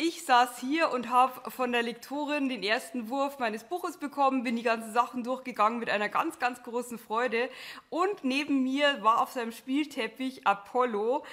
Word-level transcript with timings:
Ich 0.00 0.24
saß 0.24 0.60
hier 0.60 0.92
und 0.92 1.08
habe 1.08 1.50
von 1.50 1.72
der 1.72 1.82
Lektorin 1.82 2.48
den 2.48 2.62
ersten 2.62 3.08
Wurf 3.08 3.40
meines 3.40 3.64
Buches 3.64 3.96
bekommen, 3.96 4.44
bin 4.44 4.54
die 4.54 4.62
ganzen 4.62 4.92
Sachen 4.92 5.24
durchgegangen 5.24 5.80
mit 5.80 5.90
einer 5.90 6.08
ganz, 6.08 6.38
ganz 6.38 6.62
großen 6.62 7.00
Freude. 7.00 7.50
Und 7.90 8.22
neben 8.22 8.62
mir 8.62 9.02
war 9.02 9.20
auf 9.20 9.32
seinem 9.32 9.50
Spielteppich 9.50 10.46
Apollo, 10.46 11.24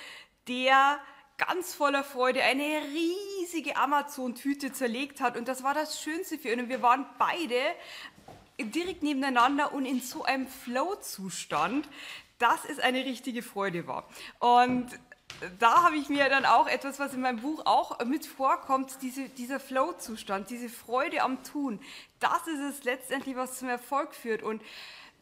der 0.47 0.97
ganz 1.37 1.75
voller 1.75 2.03
Freude 2.03 2.41
eine 2.41 2.81
riesige 2.91 3.77
Amazon-Tüte 3.77 4.73
zerlegt 4.73 5.21
hat. 5.21 5.37
Und 5.37 5.47
das 5.47 5.61
war 5.61 5.75
das 5.75 6.01
Schönste 6.01 6.39
für 6.39 6.49
ihn. 6.49 6.61
Und 6.61 6.69
wir 6.69 6.81
waren 6.81 7.05
beide 7.19 7.61
direkt 8.57 9.03
nebeneinander 9.03 9.73
und 9.73 9.85
in 9.85 10.01
so 10.01 10.23
einem 10.23 10.47
Flow-Zustand, 10.47 11.87
dass 12.39 12.65
es 12.65 12.79
eine 12.79 13.05
richtige 13.05 13.43
Freude 13.43 13.85
war. 13.85 14.09
Und 14.39 14.87
da 15.59 15.83
habe 15.83 15.95
ich 15.97 16.09
mir 16.09 16.29
dann 16.29 16.45
auch 16.45 16.67
etwas, 16.67 16.99
was 16.99 17.13
in 17.13 17.21
meinem 17.21 17.41
Buch 17.41 17.65
auch 17.65 18.03
mit 18.05 18.25
vorkommt, 18.25 18.97
diese, 19.01 19.29
dieser 19.29 19.59
Flow-Zustand, 19.59 20.49
diese 20.49 20.69
Freude 20.69 21.21
am 21.21 21.43
Tun. 21.43 21.79
Das 22.19 22.47
ist 22.47 22.59
es 22.59 22.83
letztendlich, 22.83 23.35
was 23.35 23.59
zum 23.59 23.69
Erfolg 23.69 24.15
führt. 24.15 24.43
Und 24.43 24.61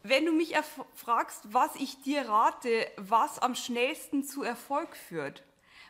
wenn 0.02 0.26
du 0.26 0.32
mich 0.32 0.54
fragst, 0.94 1.42
was 1.52 1.74
ich 1.76 2.02
dir 2.02 2.28
rate, 2.28 2.86
was 2.96 3.38
am 3.38 3.54
schnellsten 3.54 4.24
zu 4.24 4.42
Erfolg 4.42 4.96
führt, 4.96 5.42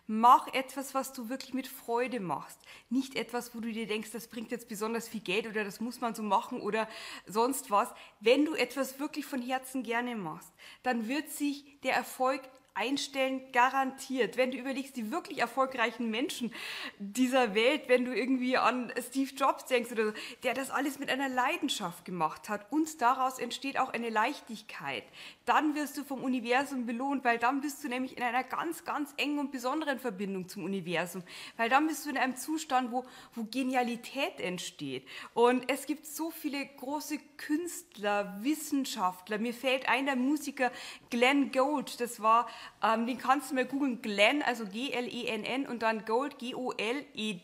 Mach 0.06 0.52
etwas, 0.52 0.92
was 0.92 1.14
du 1.14 1.30
wirklich 1.30 1.54
mit 1.54 1.66
Freude 1.66 2.20
machst. 2.20 2.58
Nicht 2.90 3.16
etwas, 3.16 3.54
wo 3.54 3.60
du 3.60 3.72
dir 3.72 3.86
denkst, 3.86 4.10
das 4.12 4.28
bringt 4.28 4.50
jetzt 4.50 4.68
besonders 4.68 5.08
viel 5.08 5.22
Geld 5.22 5.46
oder 5.46 5.64
das 5.64 5.80
muss 5.80 6.02
man 6.02 6.14
so 6.14 6.22
machen 6.22 6.60
oder 6.60 6.86
sonst 7.26 7.70
was. 7.70 7.88
Wenn 8.20 8.44
du 8.44 8.54
etwas 8.54 9.00
wirklich 9.00 9.24
von 9.24 9.40
Herzen 9.40 9.82
gerne 9.82 10.14
machst, 10.14 10.52
dann 10.82 11.08
wird 11.08 11.30
sich 11.30 11.80
der 11.80 11.94
Erfolg 11.94 12.42
einstellen, 12.74 13.40
garantiert. 13.52 14.36
Wenn 14.36 14.50
du 14.50 14.58
überlegst, 14.58 14.96
die 14.96 15.10
wirklich 15.10 15.38
erfolgreichen 15.38 16.10
Menschen 16.10 16.52
dieser 16.98 17.54
Welt, 17.54 17.88
wenn 17.88 18.04
du 18.04 18.14
irgendwie 18.14 18.56
an 18.56 18.92
Steve 19.08 19.30
Jobs 19.34 19.66
denkst 19.66 19.92
oder 19.92 20.06
so, 20.06 20.12
der 20.42 20.54
das 20.54 20.70
alles 20.70 20.98
mit 20.98 21.08
einer 21.08 21.28
Leidenschaft 21.28 22.04
gemacht 22.04 22.48
hat 22.48 22.70
und 22.70 23.00
daraus 23.00 23.38
entsteht 23.38 23.78
auch 23.78 23.92
eine 23.92 24.10
Leichtigkeit, 24.10 25.04
dann 25.44 25.74
wirst 25.74 25.96
du 25.96 26.04
vom 26.04 26.22
Universum 26.22 26.86
belohnt, 26.86 27.24
weil 27.24 27.38
dann 27.38 27.60
bist 27.60 27.82
du 27.84 27.88
nämlich 27.88 28.16
in 28.16 28.22
einer 28.22 28.42
ganz, 28.42 28.84
ganz 28.84 29.14
engen 29.16 29.38
und 29.38 29.52
besonderen 29.52 30.00
Verbindung 30.00 30.48
zum 30.48 30.64
Universum, 30.64 31.22
weil 31.56 31.68
dann 31.68 31.86
bist 31.86 32.04
du 32.04 32.10
in 32.10 32.18
einem 32.18 32.36
Zustand, 32.36 32.90
wo, 32.90 33.04
wo 33.34 33.44
Genialität 33.44 34.40
entsteht. 34.40 35.06
Und 35.32 35.70
es 35.70 35.86
gibt 35.86 36.06
so 36.06 36.30
viele 36.30 36.66
große 36.66 37.18
Künstler, 37.36 38.36
Wissenschaftler. 38.40 39.38
Mir 39.38 39.54
fällt 39.54 39.88
ein 39.88 40.06
der 40.06 40.16
Musiker 40.16 40.72
Glenn 41.10 41.52
Gould, 41.52 42.00
das 42.00 42.20
war 42.20 42.48
ähm, 42.82 43.06
den 43.06 43.18
kannst 43.18 43.50
du 43.50 43.54
mal 43.54 43.64
googeln, 43.64 44.02
Glenn, 44.02 44.42
also 44.42 44.66
G-L-E-N-N 44.66 45.66
und 45.66 45.82
dann 45.82 46.04
Gold, 46.04 46.38
G-O-L-E, 46.38 47.40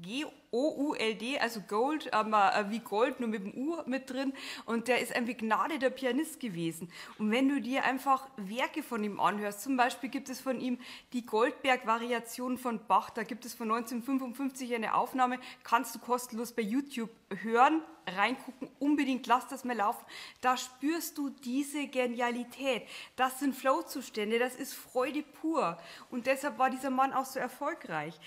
G-O-U-L-D, 0.00 1.38
also 1.38 1.60
Gold, 1.60 2.10
ähm, 2.12 2.34
äh, 2.34 2.70
wie 2.70 2.80
Gold, 2.80 3.20
nur 3.20 3.28
mit 3.28 3.44
dem 3.44 3.54
U 3.54 3.76
mit 3.86 4.10
drin. 4.10 4.32
Und 4.64 4.88
der 4.88 5.00
ist 5.00 5.14
ein 5.14 5.26
begnadeter 5.26 5.90
Pianist 5.90 6.40
gewesen. 6.40 6.90
Und 7.18 7.30
wenn 7.30 7.48
du 7.48 7.60
dir 7.60 7.84
einfach 7.84 8.28
Werke 8.36 8.82
von 8.82 9.04
ihm 9.04 9.20
anhörst, 9.20 9.62
zum 9.62 9.76
Beispiel 9.76 10.08
gibt 10.08 10.28
es 10.28 10.40
von 10.40 10.60
ihm 10.60 10.78
die 11.12 11.26
Goldberg-Variation 11.26 12.58
von 12.58 12.80
Bach, 12.86 13.10
da 13.10 13.22
gibt 13.22 13.44
es 13.44 13.54
von 13.54 13.70
1955 13.70 14.74
eine 14.74 14.94
Aufnahme, 14.94 15.38
kannst 15.62 15.94
du 15.94 15.98
kostenlos 15.98 16.52
bei 16.52 16.62
YouTube 16.62 17.10
hören, 17.42 17.82
reingucken, 18.06 18.68
unbedingt 18.78 19.26
lass 19.26 19.46
das 19.48 19.64
mal 19.64 19.76
laufen. 19.76 20.04
Da 20.40 20.56
spürst 20.56 21.18
du 21.18 21.30
diese 21.30 21.86
Genialität. 21.86 22.82
Das 23.16 23.38
sind 23.38 23.54
Flow-Zustände, 23.54 24.38
das 24.38 24.56
ist 24.56 24.74
Freude 24.74 25.22
pur. 25.22 25.78
Und 26.10 26.26
deshalb 26.26 26.58
war 26.58 26.70
dieser 26.70 26.90
Mann 26.90 27.12
auch 27.12 27.26
so 27.26 27.38
erfolgreich. 27.38 28.18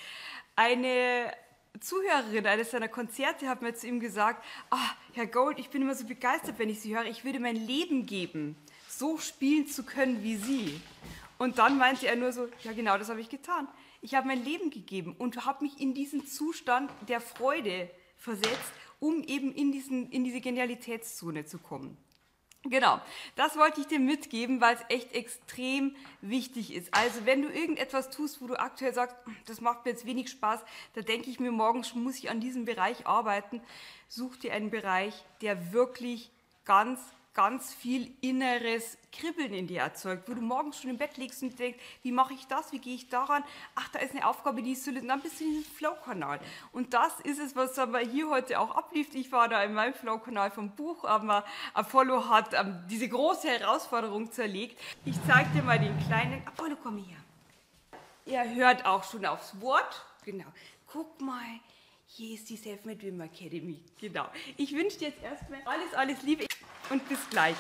Eine 0.55 1.33
Zuhörerin 1.79 2.45
eines 2.45 2.71
seiner 2.71 2.87
Konzerte 2.87 3.47
hat 3.47 3.61
mir 3.61 3.73
zu 3.73 3.87
ihm 3.87 3.99
gesagt, 3.99 4.43
ah, 4.69 4.89
Herr 5.13 5.27
Gold, 5.27 5.59
ich 5.59 5.69
bin 5.69 5.81
immer 5.81 5.95
so 5.95 6.05
begeistert, 6.05 6.59
wenn 6.59 6.69
ich 6.69 6.81
Sie 6.81 6.95
höre, 6.95 7.05
ich 7.05 7.25
würde 7.25 7.39
mein 7.39 7.55
Leben 7.55 8.05
geben, 8.05 8.55
so 8.87 9.17
spielen 9.17 9.67
zu 9.67 9.83
können 9.83 10.23
wie 10.23 10.37
Sie. 10.37 10.79
Und 11.37 11.57
dann 11.57 11.77
meinte 11.77 12.07
er 12.07 12.15
nur 12.15 12.31
so, 12.31 12.47
ja 12.63 12.73
genau, 12.73 12.97
das 12.97 13.09
habe 13.09 13.21
ich 13.21 13.29
getan. 13.29 13.67
Ich 14.01 14.15
habe 14.15 14.27
mein 14.27 14.43
Leben 14.43 14.69
gegeben 14.69 15.15
und 15.17 15.45
habe 15.45 15.63
mich 15.63 15.79
in 15.79 15.93
diesen 15.93 16.25
Zustand 16.27 16.91
der 17.07 17.19
Freude 17.19 17.89
versetzt, 18.17 18.73
um 18.99 19.23
eben 19.23 19.53
in, 19.53 19.71
diesen, 19.71 20.09
in 20.11 20.23
diese 20.23 20.41
Genialitätszone 20.41 21.45
zu 21.45 21.57
kommen. 21.57 21.97
Genau, 22.67 22.99
das 23.35 23.57
wollte 23.57 23.81
ich 23.81 23.87
dir 23.87 23.99
mitgeben, 23.99 24.59
weil 24.59 24.75
es 24.75 24.81
echt 24.89 25.13
extrem 25.13 25.95
wichtig 26.21 26.73
ist. 26.73 26.91
Also 26.95 27.25
wenn 27.25 27.43
du 27.43 27.49
irgendetwas 27.49 28.09
tust, 28.09 28.41
wo 28.41 28.47
du 28.47 28.59
aktuell 28.59 28.91
sagst, 28.91 29.15
hm, 29.25 29.35
das 29.45 29.61
macht 29.61 29.85
mir 29.85 29.91
jetzt 29.91 30.07
wenig 30.07 30.31
Spaß, 30.31 30.61
da 30.95 31.01
denke 31.01 31.29
ich 31.29 31.39
mir, 31.39 31.51
morgen 31.51 31.85
muss 31.93 32.17
ich 32.17 32.31
an 32.31 32.39
diesem 32.39 32.65
Bereich 32.65 33.05
arbeiten, 33.05 33.61
such 34.07 34.37
dir 34.37 34.53
einen 34.53 34.71
Bereich, 34.71 35.13
der 35.41 35.73
wirklich 35.73 36.31
ganz 36.65 36.99
ganz 37.35 37.73
viel 37.73 38.11
inneres 38.21 38.97
Kribbeln 39.11 39.53
in 39.53 39.67
dir 39.67 39.81
erzeugt, 39.81 40.27
wo 40.27 40.33
du 40.33 40.41
morgens 40.41 40.81
schon 40.81 40.89
im 40.89 40.97
Bett 40.97 41.17
liegst 41.17 41.43
und 41.43 41.59
denkst, 41.59 41.77
wie 42.01 42.11
mache 42.11 42.33
ich 42.33 42.47
das, 42.47 42.71
wie 42.71 42.79
gehe 42.79 42.95
ich 42.95 43.09
daran, 43.09 43.43
ach, 43.75 43.89
da 43.89 43.99
ist 43.99 44.15
eine 44.15 44.25
Aufgabe, 44.25 44.63
die 44.63 44.71
ist 44.71 44.85
zu 44.85 44.91
lösen, 44.91 45.09
dann 45.09 45.21
bist 45.21 45.39
du 45.39 45.43
in 45.43 45.51
diesem 45.51 45.71
Flow-Kanal. 45.75 46.39
Und 46.71 46.93
das 46.93 47.19
ist 47.19 47.39
es, 47.39 47.55
was 47.55 47.77
aber 47.77 47.99
hier 47.99 48.29
heute 48.29 48.59
auch 48.59 48.75
ablief. 48.75 49.13
Ich 49.13 49.31
war 49.31 49.49
da 49.49 49.61
in 49.63 49.73
meinem 49.73 49.93
Flow-Kanal 49.93 50.49
vom 50.49 50.71
Buch, 50.71 51.03
aber 51.03 51.45
Apollo 51.73 52.29
hat 52.29 52.53
ähm, 52.53 52.83
diese 52.89 53.09
große 53.09 53.49
Herausforderung 53.49 54.31
zerlegt. 54.31 54.79
Ich 55.03 55.15
zeige 55.27 55.49
dir 55.49 55.61
mal 55.61 55.77
den 55.77 55.97
kleinen, 56.07 56.41
Apollo, 56.47 56.77
komm 56.81 56.97
her. 56.97 57.17
Er 58.25 58.55
hört 58.55 58.85
auch 58.85 59.03
schon 59.03 59.25
aufs 59.25 59.59
Wort, 59.59 60.05
genau. 60.23 60.47
Guck 60.87 61.19
mal, 61.19 61.59
hier 62.07 62.35
ist 62.35 62.49
die 62.49 62.55
Selfmade 62.55 62.97
Dream 62.97 63.19
Academy. 63.19 63.81
Genau. 63.99 64.25
Ich 64.55 64.73
wünsche 64.73 64.99
dir 64.99 65.09
jetzt 65.09 65.21
erstmal 65.21 65.61
alles, 65.65 65.93
alles 65.93 66.21
Liebe 66.23 66.45
und 66.89 67.07
bis 67.07 67.19
gleich. 67.29 67.55